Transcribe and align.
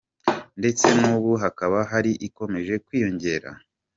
Ndetse 0.59 0.87
nubu 0.99 1.31
hakaba 1.43 1.77
hari 1.91 2.11
ikomeje 2.27 2.73
kwiyongera. 2.85 3.49